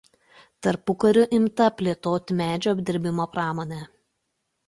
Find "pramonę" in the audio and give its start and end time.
3.35-3.83